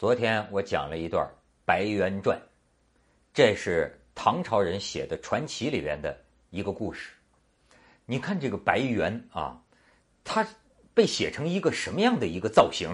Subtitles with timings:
[0.00, 1.26] 昨天我讲了一段
[1.66, 2.34] 《白猿传》，
[3.34, 6.16] 这是唐朝人写的传奇里边的
[6.48, 7.10] 一个故事。
[8.06, 9.60] 你看这个白猿啊，
[10.24, 10.48] 它
[10.94, 12.88] 被写成一个什么样的一个造型？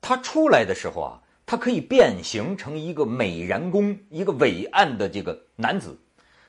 [0.00, 5.94] 它出来的时候啊，它可以变形成一个美髯公，一个伟岸的这个男子。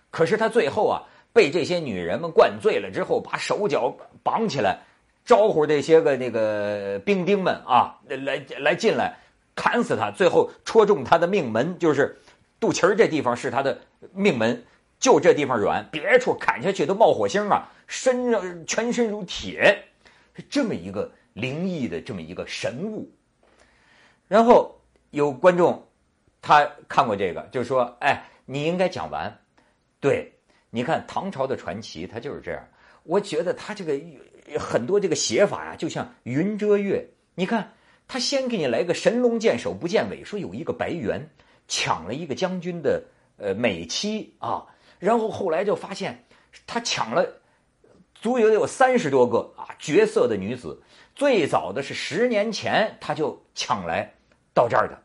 [0.10, 1.04] 可是他最后啊，
[1.34, 4.80] 被这些女人们灌醉了之后，把手脚绑起来。
[5.26, 9.20] 招呼这些个那个兵丁们啊，来来进来，
[9.62, 12.18] 砍死他，最后戳中他的命门，就是
[12.62, 13.78] 肚脐儿这地方是他的
[14.14, 14.64] 命门，
[15.02, 19.78] 就这地方软，别处砍下去都冒火星啊，身上全身如铁，
[20.34, 23.12] 是这么一个灵异的这么一个神物。
[24.30, 24.74] 然后
[25.10, 25.86] 有观众
[26.42, 29.38] 他看过这个，就说：“哎，你应该讲完。”
[30.00, 30.32] 对，
[30.70, 32.66] 你看唐朝的传奇，它就是这样。
[33.04, 34.00] 我觉得他这个。
[34.58, 37.08] 很多这个写法呀，就像云遮月。
[37.36, 37.72] 你看，
[38.10, 41.30] 他先给你来个神龙见首不见尾，说有一个白猿
[41.68, 43.04] 抢了一个将军的
[43.38, 44.66] 呃美妻啊，
[44.98, 46.26] 然后后来就发现
[46.66, 47.40] 他抢了
[48.16, 50.82] 足有有三十多个啊绝色的女子。
[51.16, 54.12] 最早的是十年前他就抢来
[54.56, 55.00] 到这儿的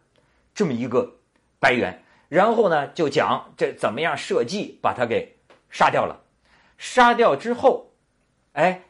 [0.54, 1.14] 这么一个
[1.60, 5.36] 白猿，然后呢就讲这怎么样设计把他给
[5.68, 6.18] 杀掉了，
[6.78, 7.92] 杀掉之后，
[8.54, 8.80] 哎。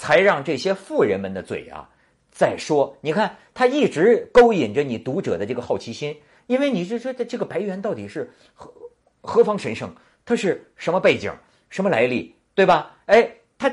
[0.00, 1.90] 才让这些富人们的嘴啊
[2.38, 8.72] 再说，你看他一直勾引着你读者的这个好奇心，因为你是说这这个白猿到底是何
[9.20, 9.92] 何方神圣，
[10.24, 11.34] 他是什么背景、
[11.68, 12.96] 什么来历，对吧？
[13.06, 13.28] 哎，
[13.58, 13.68] 他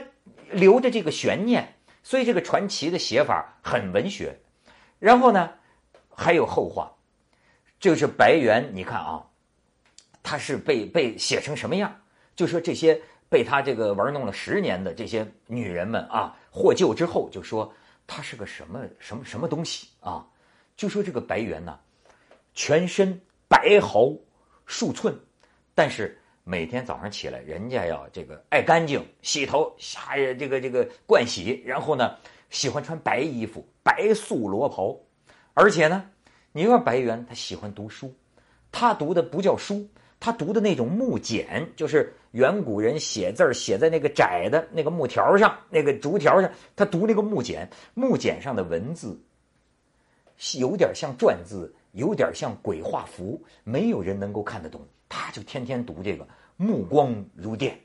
[0.49, 4.35] 留着这个悬念，所以这个传奇的写法很文学。
[4.97, 5.51] 然后呢，
[6.09, 6.91] 还有后话，
[7.79, 9.27] 就是白猿，你看啊，
[10.23, 11.95] 他是被被写成什么样？
[12.35, 12.99] 就说这些。
[13.27, 17.73] 被他这个玩弄了十年的这些女人们啊，获救之后就说
[18.07, 20.25] 他是个什么什么什么东西啊？
[20.75, 21.79] 就说这个白猿呢，
[22.53, 24.13] 全身白毫
[24.65, 25.17] 数寸，
[25.73, 32.17] 但是每天早上起来，人家要这个爱干净，洗头下这个这个盥洗，然后呢
[32.49, 34.97] 喜欢穿白衣服、白素罗袍，
[35.53, 36.09] 而且呢，
[36.51, 38.13] 你说白猿他喜欢读书，
[38.71, 39.89] 他读的不叫书。
[40.25, 46.49] 他读的那种木简，就是远古人写字儿写在那个窄的那个木条上、那个竹条上。
[46.75, 49.21] 他读那个木简，木简上的文字
[50.55, 54.81] 有点像篆字，有点像鬼画符，没有人能够看得懂。
[55.07, 57.79] 他就天天读这个，目光如电。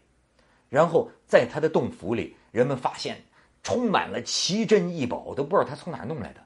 [0.71, 3.23] 然后在他的洞府里，人们发现
[3.63, 6.41] 充满了奇珍异宝，都不知道他从哪弄来的。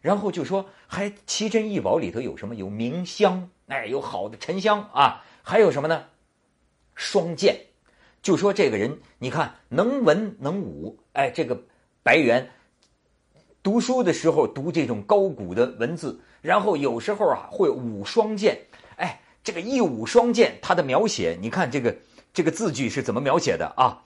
[0.00, 2.54] 然后就说，还奇珍异宝里头有什么？
[2.54, 3.50] 有冥香。
[3.66, 6.06] 哎，有好的沉香啊，还有什么呢？
[6.94, 7.56] 双剑，
[8.20, 11.62] 就说这个人，你看能文能武，哎，这个
[12.02, 12.50] 白猿
[13.62, 18.58] 读书的时候读这种高古的文字，然后有时候啊会舞双剑，
[18.96, 21.96] 哎，这个一舞双剑，他的描写，你看这个
[22.32, 24.02] 这个字句是怎么描写的啊？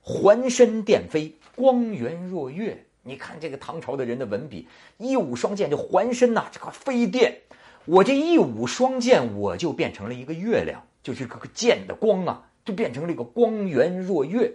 [0.00, 2.86] 环身电飞，光源若月。
[3.02, 7.40] 你看这个唐朝的人的文笔，一舞双剑就环身呐，这个飞电。
[7.84, 14.52] 我这一舞双剑，我就变成了一个月亮，就是这个剑的光啊，就变成了一个光源若月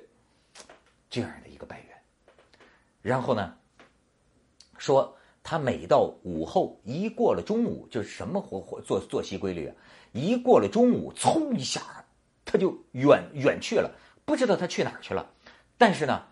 [1.10, 1.88] 这样的一个白猿。
[3.02, 3.56] 然后呢，
[4.78, 9.76] 说他每到午后一过了中午，就是什么活活作作息规律啊？
[10.12, 11.82] 一过了中午，嗖一下，
[12.46, 13.90] 他就远远去了，
[14.26, 15.28] 不知道他去哪儿去了。
[15.76, 16.24] 但是呢，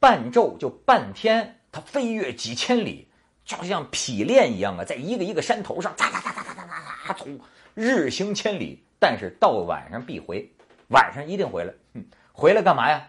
[0.00, 3.08] 半昼就半天，他飞越几千里。
[3.44, 6.66] 就像匹练一样啊，在一个一个山头上，哒哒哒哒哒哒
[7.06, 7.26] 哒走，
[7.74, 8.84] 日行千里。
[8.98, 10.46] 但是到晚上必回，
[10.88, 11.72] 晚上一定回来。
[11.94, 12.60] 嗯，回来。
[12.60, 13.08] 干嘛呀？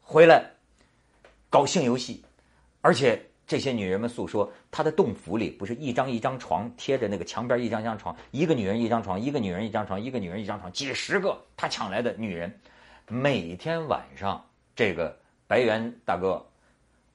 [0.00, 0.52] 回来
[1.50, 2.24] 搞性游戏。
[2.80, 12.00] 而且这些女人们诉说，她的洞府里不是一张一张床贴着那个墙边，一张一张床，一个女人一张床，一个女人一张床，一个女人一张床，几十个她抢来。
[12.00, 12.58] 的女人，
[13.08, 14.42] 每天晚上
[14.74, 16.46] 这个白猿大哥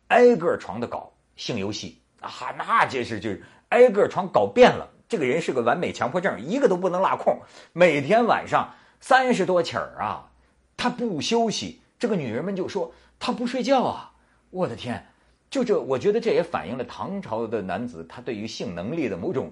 [0.07, 2.01] 挨个床的搞性游戏。
[2.19, 4.89] 啊，那这是就是挨个床搞遍了。
[5.07, 7.39] 这个人是个完美强迫症，一个都不能落空。
[7.73, 10.29] 每天晚上三十多起儿啊，
[10.77, 11.81] 他不休息。
[11.97, 14.11] 这个女人们就说他不睡觉啊。
[14.51, 15.07] 我的天，
[15.49, 19.51] 就这，我觉得这也反映了唐朝的男子他对于性能力的某种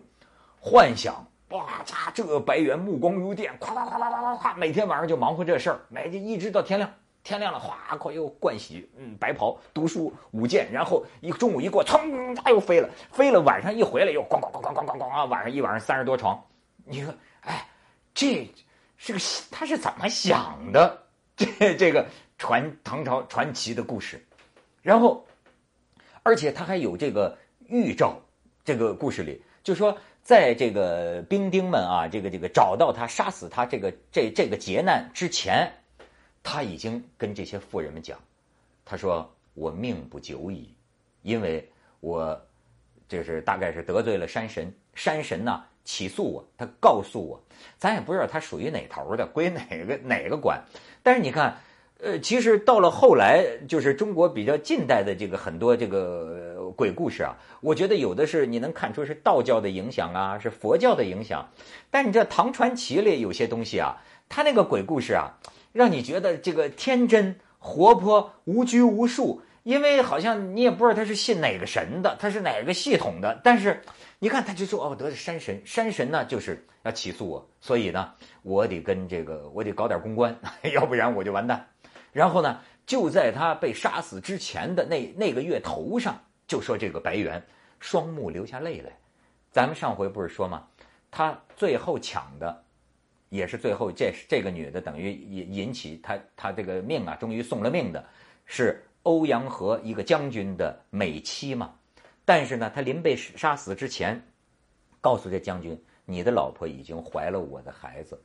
[0.59, 1.25] 幻想。
[1.49, 6.91] 哇嚓，这个白猿目光如电，咵咵咵咵咵咵，每天晚上就忙活这事儿，每天一直到天亮。
[7.27, 16.41] 天亮了，哗，快又灌洗，嗯，白袍，读书，舞剑，然后一中午一过，噌，他又飞了，飞了，晚上一回来又咣咣咣咣咣咣咣啊，晚上一晚上三十多床，
[16.85, 17.67] 你说，哎，
[18.13, 18.49] 这
[18.95, 19.19] 是个
[19.51, 21.03] 他是怎么想的？
[21.35, 22.05] 这这个
[22.37, 24.25] 传唐朝传奇的故事，
[24.81, 25.27] 然后，
[26.23, 27.37] 而且他还有这个
[27.67, 28.15] 预兆，
[28.63, 35.69] 这个故事里，就说在这个兵丁们啊，这个这个找到他、杀死他这个这这个劫难之前，
[36.49, 38.17] 他已经跟这些妇人们讲，
[38.85, 40.73] 他说：“我命不久矣，
[41.21, 42.41] 因为我
[43.09, 47.43] 这是大概是得罪了山神，山神呢起诉我，他告诉我，
[47.77, 50.63] 咱也不知道他属于哪头的，归哪个 哪个管。
[51.03, 51.57] 但是你看。”
[51.99, 61.49] 呃，其实到了后来，就是中国比较近代的这个很多这个鬼故事啊，我觉得有的是你能看出是道教的影响啊，是佛教的影响。
[61.89, 63.97] 但你这唐传奇里有些东西啊，
[64.29, 65.33] 他那个鬼故事啊，
[65.77, 73.39] 让你觉得这个天真活泼、无拘无束，因为好像你也不知道他是信哪个神的，他是哪个系统的。
[73.43, 73.79] 但是
[74.17, 80.35] 你看，他就说哦，得是山神，山神呢就是要起诉我，所以呢，我得跟这个我得搞点公关，
[80.73, 81.67] 要不然我就完蛋。
[82.11, 87.45] 然后呢，就在他被杀死之前的那那个月头上，就说这个白猿
[87.79, 88.91] 双目流下泪来。
[89.51, 90.65] 咱们上回不是说吗？
[91.11, 92.63] 他最后抢的，
[93.29, 98.05] 也是最后这这个女的等于引引起他他这个命啊，终于送了命的，
[98.45, 101.73] 是欧阳和一个将军的美妻嘛。
[102.25, 104.21] 但是呢，他临被杀死之前，
[104.99, 108.21] 告诉这将军，你的老婆已经怀了我的孩子，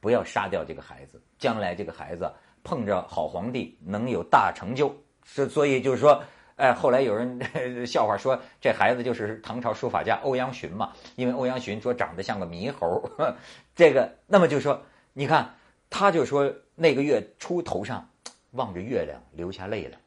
[0.00, 2.30] 不要杀掉这个孩子，将来这个孩子。
[2.64, 6.22] 碰着好皇帝能有大成就，是所以就是说，
[6.58, 7.40] 哎，后来有人
[7.86, 13.10] 笑话说这孩子就是唐朝书法家欧阳询嘛，因为欧阳询说长得像个猕猴，
[13.74, 14.82] 这个那么就说，
[15.12, 15.54] 你看
[15.88, 18.08] 他就说那个月初头上
[18.50, 19.98] 望着月亮流下泪来，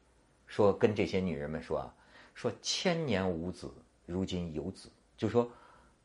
[0.46, 1.94] 说跟这些女人们说啊，
[2.34, 3.72] 说千年无子，
[4.06, 5.50] 如今有子，就说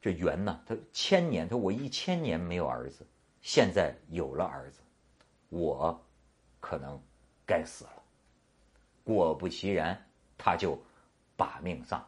[0.01, 3.05] 这元呢，他千年，他我一千年没有儿子，
[3.41, 4.79] 现在有了儿子，
[5.49, 6.01] 我。
[6.59, 6.99] 可能
[7.45, 7.91] 该死了，
[9.05, 10.06] 果不其然，
[10.37, 10.81] 他就
[11.35, 12.05] 把命丧。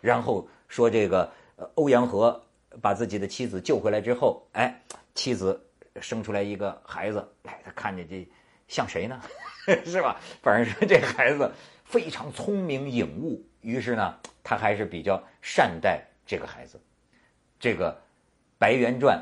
[0.00, 1.30] 然后说这个
[1.74, 2.40] 欧阳和
[2.82, 4.82] 把自己的妻子救回来之后，哎，
[5.14, 5.60] 妻子
[6.00, 8.28] 生出来一个孩子，哎，他看着这
[8.68, 9.20] 像谁呢？
[9.84, 10.20] 是吧？
[10.42, 11.50] 反正说这孩子
[11.84, 16.80] 非常聪明颖悟，于是呢，他还是比较善待这个孩子。
[17.58, 17.92] 这个
[18.58, 19.18] 《白猿传》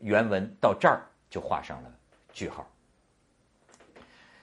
[0.00, 1.90] 原文到这儿就画上了
[2.32, 2.68] 句号。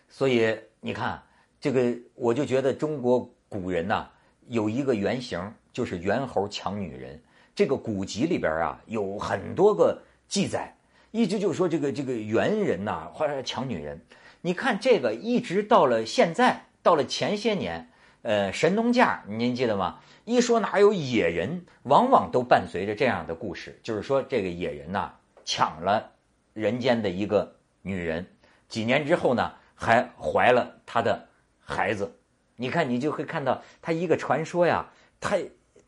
[0.08, 1.22] 所以你看，
[1.66, 4.08] 这个我就觉得中国古人呐
[4.50, 7.20] 有一个原型，就是猿猴抢女人。
[7.56, 10.72] 这个古籍里边啊有很多个记载，
[11.10, 14.00] 一直就说这个这个猿人呐，或者抢女人。
[14.42, 17.90] 你看这个一直到了现在，到了前些年，
[18.22, 19.98] 呃，神农架您记得吗？
[20.24, 25.12] 一说哪有野人，往往都伴随着这样的故事，就是说这个野人呐
[25.44, 26.12] 抢了
[26.54, 28.24] 人间的一个女人，
[28.70, 29.52] 几年之后呢？
[29.78, 31.28] 还怀了他的
[31.66, 32.16] 孩子，
[32.56, 34.90] 你看，你就会看到他一个传说呀，
[35.20, 35.38] 他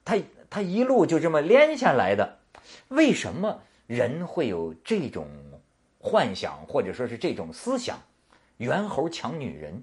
[0.03, 0.17] 他
[0.49, 2.39] 他一路就这么连下来的。
[2.89, 5.27] 为什么人会有这种
[5.99, 7.97] 幻想，或者说是这种思想？
[8.57, 9.81] 猿猴抢女人，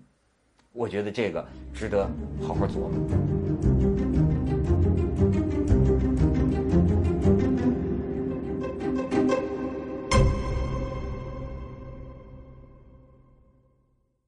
[0.73, 2.11] 我觉得这个值得
[2.43, 3.34] 好好琢磨。